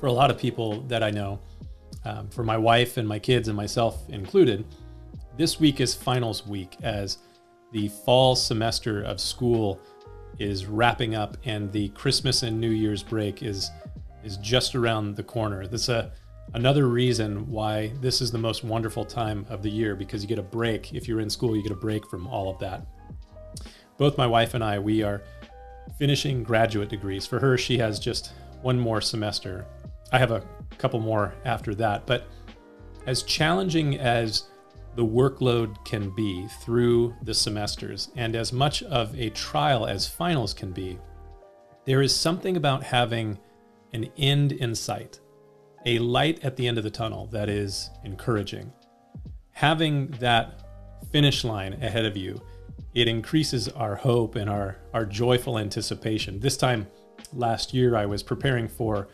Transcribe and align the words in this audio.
for 0.00 0.06
a 0.06 0.12
lot 0.12 0.30
of 0.30 0.38
people 0.38 0.82
that 0.82 1.02
I 1.02 1.10
know, 1.10 1.40
um, 2.04 2.28
for 2.28 2.44
my 2.44 2.56
wife 2.56 2.96
and 2.96 3.06
my 3.06 3.18
kids 3.18 3.48
and 3.48 3.56
myself 3.56 4.08
included, 4.08 4.64
this 5.36 5.60
week 5.60 5.80
is 5.80 5.94
finals 5.94 6.46
week 6.46 6.76
as 6.82 7.18
the 7.72 7.88
fall 7.88 8.34
semester 8.34 9.02
of 9.02 9.20
school 9.20 9.80
is 10.38 10.66
wrapping 10.66 11.14
up 11.14 11.36
and 11.44 11.70
the 11.72 11.88
Christmas 11.90 12.42
and 12.42 12.60
New 12.60 12.70
Year's 12.70 13.02
break 13.02 13.42
is 13.42 13.70
is 14.24 14.36
just 14.38 14.74
around 14.74 15.16
the 15.16 15.22
corner. 15.22 15.66
That's 15.66 15.88
a 15.88 16.12
another 16.54 16.88
reason 16.88 17.48
why 17.48 17.92
this 18.00 18.20
is 18.20 18.30
the 18.30 18.38
most 18.38 18.64
wonderful 18.64 19.04
time 19.04 19.46
of 19.48 19.62
the 19.62 19.70
year 19.70 19.94
because 19.94 20.22
you 20.22 20.28
get 20.28 20.38
a 20.38 20.42
break. 20.42 20.94
If 20.94 21.06
you're 21.06 21.20
in 21.20 21.30
school, 21.30 21.56
you 21.56 21.62
get 21.62 21.72
a 21.72 21.76
break 21.76 22.06
from 22.08 22.26
all 22.26 22.50
of 22.50 22.58
that. 22.60 22.86
Both 23.96 24.16
my 24.16 24.26
wife 24.26 24.54
and 24.54 24.62
I, 24.62 24.78
we 24.78 25.02
are 25.02 25.22
finishing 25.98 26.42
graduate 26.42 26.88
degrees. 26.88 27.26
For 27.26 27.38
her, 27.40 27.58
she 27.58 27.78
has 27.78 27.98
just 27.98 28.32
one 28.62 28.78
more 28.78 29.00
semester. 29.00 29.66
I 30.12 30.18
have 30.18 30.30
a 30.30 30.42
couple 30.78 31.00
more 31.00 31.34
after 31.44 31.74
that. 31.76 32.06
But 32.06 32.26
as 33.06 33.22
challenging 33.22 33.98
as 33.98 34.44
the 34.96 35.04
workload 35.04 35.84
can 35.84 36.10
be 36.10 36.46
through 36.60 37.14
the 37.22 37.34
semesters, 37.34 38.10
and 38.16 38.34
as 38.34 38.52
much 38.52 38.82
of 38.84 39.18
a 39.18 39.30
trial 39.30 39.86
as 39.86 40.08
finals 40.08 40.54
can 40.54 40.72
be, 40.72 40.98
there 41.84 42.02
is 42.02 42.14
something 42.14 42.56
about 42.56 42.82
having 42.82 43.38
an 43.92 44.10
end 44.18 44.52
in 44.52 44.74
sight, 44.74 45.20
a 45.86 45.98
light 45.98 46.44
at 46.44 46.56
the 46.56 46.66
end 46.66 46.78
of 46.78 46.84
the 46.84 46.90
tunnel 46.90 47.26
that 47.28 47.48
is 47.48 47.90
encouraging. 48.04 48.72
Having 49.52 50.08
that 50.20 50.64
finish 51.12 51.44
line 51.44 51.74
ahead 51.74 52.04
of 52.04 52.16
you, 52.16 52.40
it 52.94 53.08
increases 53.08 53.68
our 53.68 53.94
hope 53.94 54.34
and 54.34 54.50
our, 54.50 54.78
our 54.92 55.06
joyful 55.06 55.58
anticipation. 55.58 56.40
This 56.40 56.56
time 56.56 56.86
last 57.32 57.72
year, 57.72 57.96
I 57.96 58.06
was 58.06 58.22
preparing 58.22 58.68
for 58.68 59.08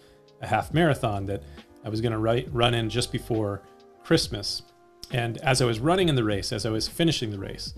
a 0.44 0.46
half 0.46 0.72
marathon 0.72 1.26
that 1.26 1.42
I 1.84 1.88
was 1.88 2.00
going 2.00 2.12
to 2.12 2.48
run 2.50 2.74
in 2.74 2.88
just 2.88 3.10
before 3.10 3.62
Christmas. 4.04 4.62
And 5.10 5.38
as 5.38 5.60
I 5.60 5.64
was 5.64 5.80
running 5.80 6.08
in 6.08 6.14
the 6.14 6.24
race, 6.24 6.52
as 6.52 6.64
I 6.64 6.70
was 6.70 6.88
finishing 6.88 7.30
the 7.30 7.38
race, 7.38 7.74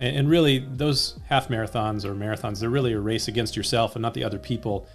and, 0.00 0.16
and 0.16 0.28
really 0.28 0.58
those 0.58 1.18
half 1.28 1.48
marathons 1.48 2.04
or 2.04 2.14
marathons, 2.14 2.60
they're 2.60 2.70
really 2.70 2.92
a 2.92 3.00
race 3.00 3.28
against 3.28 3.56
yourself 3.56 3.94
and 3.96 4.02
not 4.02 4.14
the 4.14 4.24
other 4.24 4.38
people 4.38 4.88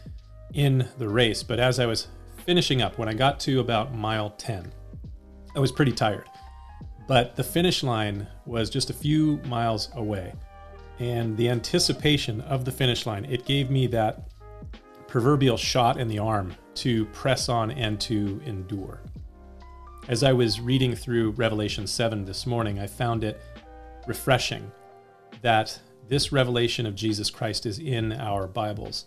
in 0.54 0.88
the 0.98 1.10
race. 1.10 1.44
But 1.44 1.60
as 1.60 1.80
I 1.80 1.86
was 1.86 2.08
finishing 2.46 2.82
up, 2.82 2.98
when 2.98 3.10
I 3.10 3.14
got 3.14 3.40
to 3.42 3.60
about 3.60 3.94
mile 3.94 4.32
10, 4.32 4.72
I 5.56 5.60
was 5.60 5.72
pretty 5.72 5.94
tired. 5.94 6.28
But 7.08 7.36
the 7.36 7.44
finish 7.44 7.84
line 7.84 8.28
was 8.46 8.70
just 8.70 8.90
a 8.90 8.94
few 8.94 9.38
miles 9.46 9.90
away. 9.96 10.34
And 11.00 11.36
the 11.38 11.50
anticipation 11.50 12.42
of 12.42 12.66
the 12.66 12.72
finish 12.72 13.06
line, 13.06 13.26
it 13.26 13.46
gave 13.46 13.70
me 13.70 13.88
that 13.88 14.30
proverbial 15.14 15.58
shot 15.58 16.00
in 16.00 16.08
the 16.08 16.18
arm 16.18 16.56
to 16.74 17.06
press 17.14 17.48
on 17.48 17.70
and 17.70 18.02
to 18.02 18.42
endure. 18.48 19.00
As 20.08 20.24
I 20.24 20.34
was 20.34 20.60
reading 20.60 20.96
through 20.96 21.34
Revelation 21.34 21.86
7 21.86 22.26
this 22.26 22.48
morning, 22.48 22.80
I 22.80 22.88
found 22.88 23.24
it 23.24 23.40
refreshing 24.08 24.72
that 25.44 25.80
this 26.08 26.32
revelation 26.32 26.88
of 26.88 26.96
Jesus 26.96 27.30
Christ 27.30 27.68
is 27.68 27.78
in 27.78 28.12
our 28.12 28.48
Bibles. 28.48 29.06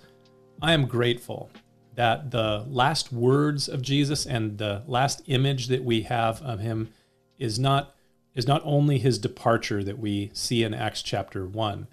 I 0.62 0.75
am 0.75 0.87
grateful 0.87 1.51
that 1.97 2.31
the 2.31 2.65
last 2.69 3.12
words 3.12 3.69
of 3.69 3.83
Jesus 3.83 4.27
and 4.27 4.59
the 4.59 4.84
last 4.87 5.23
image 5.27 5.67
that 5.67 5.83
we 5.83 6.03
have 6.03 6.41
of 6.41 6.61
him 6.61 6.91
is 7.37 7.59
not 7.59 7.97
is 8.37 8.47
not 8.47 8.62
only 8.65 8.99
his 8.99 9.19
departure 9.19 9.83
that 9.83 9.99
we 9.99 10.31
see 10.34 10.62
in 10.62 10.73
Acts 10.73 11.03
chapter 11.03 11.45
1. 11.49 11.89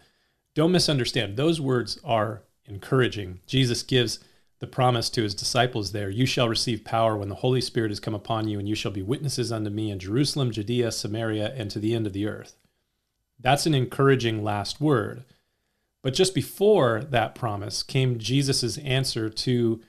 Don't 0.54 0.72
misunderstand. 0.72 1.36
Those 1.36 1.60
words 1.60 2.00
are 2.04 2.44
encouraging. 2.66 3.40
Jesus 3.48 3.84
gives 3.84 4.20
the 4.60 4.68
promise 4.68 5.10
to 5.10 5.24
his 5.24 5.36
disciples 5.36 5.92
there 5.92 6.10
You 6.10 6.26
shall 6.26 6.48
receive 6.48 6.86
power 6.86 7.18
when 7.18 7.30
the 7.30 7.36
Holy 7.36 7.62
Spirit 7.62 7.92
has 7.92 8.00
come 8.00 8.16
upon 8.16 8.48
you, 8.48 8.60
and 8.60 8.70
you 8.70 8.76
shall 8.76 8.92
be 8.92 9.02
witnesses 9.02 9.52
unto 9.52 9.70
me 9.70 9.92
in 9.92 10.00
Jerusalem, 10.00 10.52
Judea, 10.52 10.92
Samaria, 10.92 11.54
and 11.56 11.70
to 11.72 11.80
the 11.80 11.94
end 11.94 12.08
of 12.08 12.14
the 12.14 12.28
earth. 12.28 12.56
That's 13.40 13.66
an 13.66 13.74
encouraging 13.74 14.44
last 14.44 14.80
word. 14.80 15.26
But 16.02 16.14
just 16.14 16.34
before 16.34 17.04
that 17.10 17.36
promise 17.36 17.84
came 17.84 18.20
Jesus' 18.20 18.78
answer 18.78 19.30
to 19.30 19.82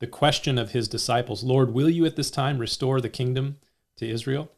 the 0.00 0.06
question 0.06 0.58
of 0.58 0.72
his 0.72 0.88
disciples 0.88 1.44
Lord, 1.44 1.72
will 1.72 1.90
you 1.90 2.06
at 2.06 2.16
this 2.16 2.30
time 2.30 2.58
restore 2.58 3.00
the 3.00 3.08
kingdom 3.08 3.58
to 3.96 4.08
Israel? 4.08 4.50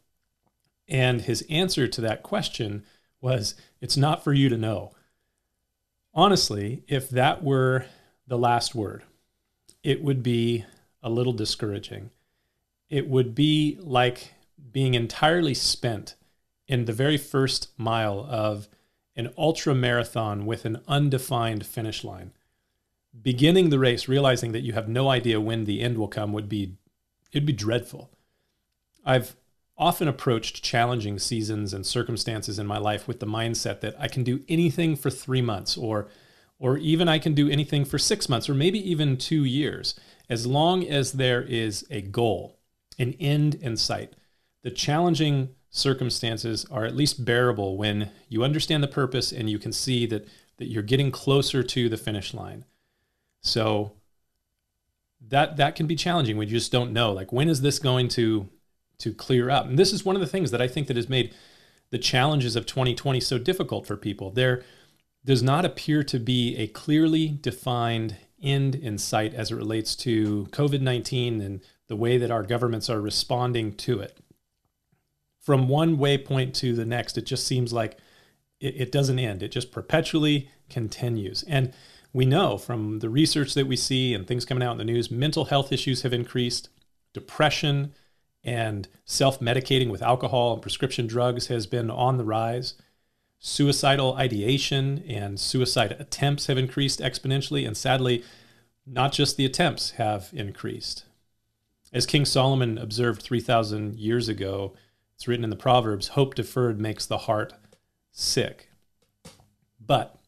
And 0.89 1.23
his 1.23 1.45
answer 1.49 1.89
to 1.89 2.01
that 2.01 2.23
question 2.23 2.85
was, 3.21 3.55
It's 3.81 3.97
not 3.97 4.23
for 4.23 4.33
you 4.33 4.49
to 4.49 4.57
know. 4.57 4.93
Honestly, 6.15 6.85
if 6.87 7.11
that 7.11 7.43
were 7.43 7.87
the 8.27 8.39
last 8.39 8.75
word, 8.75 9.03
it 9.83 10.03
would 10.03 10.23
be 10.23 10.65
a 11.03 11.11
little 11.11 11.33
discouraging. 11.33 12.11
It 12.89 13.09
would 13.09 13.35
be 13.35 13.79
like 13.81 14.35
being 14.73 14.95
entirely 14.95 15.55
spent 15.55 16.15
in 16.69 16.85
the 16.85 16.93
very 16.93 17.17
first 17.17 17.69
mile 17.77 18.27
of 18.31 18.69
an 19.17 19.33
ultra 19.37 19.75
marathon 19.75 20.47
with 20.47 20.65
an 20.65 20.81
undefined 20.89 21.67
finish 21.67 22.05
line. 22.05 22.33
Beginning 23.21 23.71
the 23.71 23.79
race, 23.79 24.09
realizing 24.09 24.53
that 24.53 24.63
you 24.63 24.73
have 24.73 24.89
no 24.89 25.09
idea 25.09 25.41
when 25.41 25.65
the 25.65 25.81
end 25.81 25.99
will 25.99 26.09
come, 26.09 26.33
would 26.33 26.49
be 26.49 26.77
it'd 27.33 27.47
be 27.47 27.53
dreadful. 27.53 28.11
I've 29.05 29.37
often 29.77 30.07
approached 30.07 30.63
challenging 30.63 31.19
seasons 31.19 31.75
and 31.75 31.85
circumstances 31.85 32.59
in 32.59 32.67
my 32.67 32.79
life 32.79 33.09
with 33.09 33.21
the 33.21 33.27
mindset 33.27 33.81
that 33.81 33.95
I 33.99 34.09
can 34.09 34.23
do 34.23 34.43
anything 34.49 34.95
for 34.97 35.11
three 35.11 35.43
months 35.43 35.77
or 35.77 36.09
or 36.61 36.79
even 36.79 37.09
I 37.09 37.19
can 37.19 37.35
do 37.35 37.51
anything 37.51 37.85
for 37.85 37.99
six 37.99 38.29
months 38.29 38.49
or 38.49 38.55
maybe 38.55 38.79
even 38.89 39.17
two 39.17 39.45
years, 39.45 39.97
as 40.31 40.47
long 40.47 40.87
as 40.87 41.13
there 41.13 41.43
is 41.43 41.85
a 41.91 42.01
goal, 42.01 42.59
an 42.97 43.15
end 43.19 43.57
in 43.57 43.77
sight. 43.77 44.15
The 44.63 44.71
challenging 44.71 45.51
circumstances 45.69 46.65
are 46.71 46.85
at 46.85 46.95
least 46.95 47.25
bearable 47.25 47.77
when 47.77 48.11
you 48.29 48.45
understand 48.45 48.83
the 48.83 48.89
purpose 48.89 49.33
and 49.33 49.51
you 49.51 49.59
can 49.59 49.73
see 49.73 50.07
that, 50.07 50.29
that 50.59 50.69
you're 50.69 50.83
getting 50.85 51.11
closer 51.11 51.65
to 51.65 51.89
the 51.89 51.97
finish 51.97 52.33
line. 52.33 52.65
So 53.43 53.93
that 55.29 55.57
that 55.57 55.75
can 55.75 55.87
be 55.87 55.97
challenging 55.97 56.37
when 56.37 56.49
you 56.49 56.55
just 56.55 56.73
don't 56.73 56.93
know 56.93 57.13
like 57.13 57.33
when 57.33 57.49
is 57.49 57.63
this 57.63 57.79
going 57.79 58.09
to 58.09 58.49
to 58.99 59.13
clear 59.13 59.51
up. 59.51 59.67
And 59.67 59.79
this 59.79 59.93
is 59.93 60.05
one 60.05 60.17
of 60.17 60.21
the 60.21 60.27
things 60.27 60.51
that 60.51 60.63
I 60.63 60.69
think 60.69 60.87
that 60.87 60.97
has 60.97 61.09
made 61.09 61.35
the 61.91 61.99
challenges 61.99 62.57
of 62.57 62.67
2020 62.67 63.21
so 63.21 63.39
difficult 63.39 63.87
for 63.87 63.97
people. 63.97 64.31
There 64.31 64.63
does 65.25 65.43
not 65.43 65.65
appear 65.65 66.03
to 66.05 66.19
be 66.19 66.57
a 66.57 66.67
clearly 66.67 67.39
defined 67.41 68.17
end 68.43 68.75
in 68.75 68.99
sight 68.99 69.33
as 69.35 69.51
it 69.51 69.57
relates 69.57 69.97
to 69.97 70.47
COVID 70.51 70.81
19 70.81 71.41
and 71.41 71.61
the 71.89 71.97
way 71.97 72.19
that 72.19 72.31
our 72.31 72.43
governments 72.43 72.91
are 72.91 73.01
responding 73.01 73.75
to 73.75 74.01
it. 74.01 74.19
From 75.41 75.69
one 75.69 75.99
waypoint 75.99 76.55
to 76.55 76.75
the 76.75 76.87
next, 76.87 77.19
it 77.19 77.27
just 77.27 77.47
seems 77.47 77.73
like 77.73 77.99
it, 78.61 78.75
it 78.81 78.93
doesn't 78.93 79.19
end, 79.19 79.43
it 79.43 79.49
just 79.49 79.73
perpetually 79.73 80.51
continues. 80.71 81.43
And 81.45 81.73
we 82.13 82.25
know 82.25 82.57
from 82.59 83.01
the 83.01 83.11
research 83.11 83.55
that 83.55 83.67
we 83.67 83.77
see 83.77 84.15
and 84.15 84.27
things 84.27 84.45
coming 84.45 84.63
out 84.63 84.73
in 84.73 84.79
the 84.79 84.85
news, 84.85 85.11
mental 85.11 85.47
health 85.47 85.73
issues 85.73 86.03
have 86.03 86.13
increased, 86.13 86.69
depression, 87.13 87.93
and 88.45 88.89
self 89.05 89.41
medicating 89.41 89.91
with 89.91 90.03
alcohol 90.03 90.53
and 90.53 90.63
prescription 90.63 91.07
drugs 91.07 91.47
has 91.47 91.67
been 91.67 91.91
on 91.91 92.19
the 92.19 92.25
rise. 92.25 92.75
Suicidal 93.39 94.15
ideation 94.15 95.03
and 95.09 95.39
suicide 95.39 95.97
attempts 95.99 96.47
have 96.47 96.59
increased 96.59 97.01
exponentially, 97.01 97.67
and 97.67 97.77
sadly, 97.77 98.25
not 98.87 99.13
just 99.13 99.37
the 99.37 99.45
attempts 99.45 99.93
have 99.93 100.31
increased. 100.33 101.05
As 101.93 102.07
King 102.07 102.25
Solomon 102.25 102.77
observed 102.77 103.23
3,000 103.23 103.97
years 103.97 104.29
ago, 104.29 104.75
it's 105.15 105.29
written 105.29 105.45
in 105.45 105.51
the 105.51 105.57
Proverbs 105.57 106.09
hope 106.09 106.35
deferred 106.35 106.81
makes 106.81 107.07
the 107.07 107.19
heart 107.19 107.55
sick. 108.13 108.71
But 109.79 110.19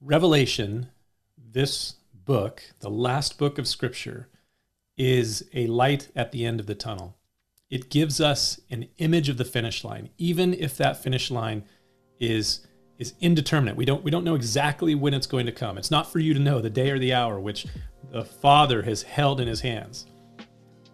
Revelation, 0.00 0.90
this 1.36 1.94
book, 2.14 2.62
the 2.80 2.90
last 2.90 3.38
book 3.38 3.58
of 3.58 3.66
Scripture, 3.66 4.28
is 4.96 5.44
a 5.54 5.66
light 5.66 6.08
at 6.14 6.32
the 6.32 6.44
end 6.44 6.60
of 6.60 6.66
the 6.66 6.74
tunnel 6.74 7.17
it 7.70 7.90
gives 7.90 8.20
us 8.20 8.60
an 8.70 8.88
image 8.98 9.28
of 9.28 9.36
the 9.36 9.44
finish 9.44 9.84
line, 9.84 10.10
even 10.18 10.54
if 10.54 10.76
that 10.76 11.02
finish 11.02 11.30
line 11.30 11.64
is 12.18 12.66
is 12.98 13.14
indeterminate. 13.20 13.76
We 13.76 13.84
don't 13.84 14.02
we 14.02 14.10
don't 14.10 14.24
know 14.24 14.34
exactly 14.34 14.94
when 14.94 15.14
it's 15.14 15.26
going 15.26 15.46
to 15.46 15.52
come. 15.52 15.78
It's 15.78 15.90
not 15.90 16.10
for 16.10 16.18
you 16.18 16.34
to 16.34 16.40
know 16.40 16.60
the 16.60 16.70
day 16.70 16.90
or 16.90 16.98
the 16.98 17.14
hour 17.14 17.38
which 17.38 17.66
the 18.10 18.24
Father 18.24 18.82
has 18.82 19.02
held 19.02 19.40
in 19.40 19.48
his 19.48 19.60
hands. 19.60 20.06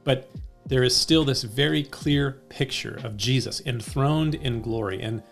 But 0.02 0.30
there 0.66 0.82
is 0.82 0.96
still 0.96 1.24
this 1.24 1.42
very 1.42 1.84
clear 1.84 2.42
picture 2.48 3.00
of 3.04 3.16
Jesus 3.16 3.60
enthroned 3.66 4.34
in 4.34 4.60
glory. 4.60 5.00
And 5.02 5.22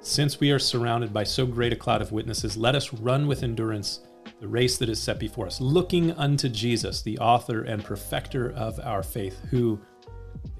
since 0.00 0.40
we 0.40 0.50
are 0.52 0.58
surrounded 0.58 1.12
by 1.12 1.24
so 1.24 1.44
great 1.46 1.72
a 1.72 1.76
cloud 1.76 2.02
of 2.02 2.12
witnesses, 2.12 2.56
let 2.56 2.74
us 2.74 2.92
run 2.92 3.26
with 3.26 3.42
endurance 3.42 4.00
the 4.40 4.48
race 4.48 4.78
that 4.78 4.88
is 4.88 5.00
set 5.00 5.18
before 5.18 5.46
us, 5.46 5.60
looking 5.60 6.12
unto 6.12 6.48
Jesus, 6.48 7.02
the 7.02 7.18
author 7.18 7.62
and 7.62 7.84
perfecter 7.84 8.52
of 8.52 8.78
our 8.80 9.02
faith, 9.02 9.38
who 9.50 9.80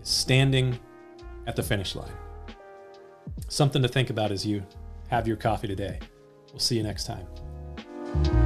standing 0.06 0.79
at 1.49 1.56
the 1.56 1.62
finish 1.62 1.97
line. 1.97 2.12
Something 3.49 3.82
to 3.82 3.88
think 3.88 4.11
about 4.11 4.31
as 4.31 4.47
you 4.47 4.64
have 5.08 5.26
your 5.26 5.37
coffee 5.37 5.67
today. 5.67 5.99
We'll 6.53 6.61
see 6.61 6.76
you 6.76 6.82
next 6.85 7.05
time. 7.05 8.45